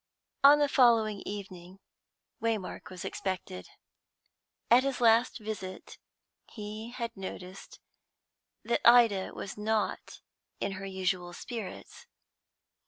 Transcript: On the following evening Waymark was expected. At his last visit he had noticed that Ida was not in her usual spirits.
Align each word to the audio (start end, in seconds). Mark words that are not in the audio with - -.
On 0.43 0.57
the 0.57 0.67
following 0.67 1.21
evening 1.27 1.77
Waymark 2.41 2.89
was 2.89 3.05
expected. 3.05 3.69
At 4.71 4.81
his 4.81 4.99
last 4.99 5.37
visit 5.37 5.99
he 6.49 6.89
had 6.89 7.15
noticed 7.15 7.79
that 8.63 8.81
Ida 8.83 9.31
was 9.35 9.59
not 9.59 10.21
in 10.59 10.71
her 10.71 10.87
usual 10.87 11.33
spirits. 11.33 12.07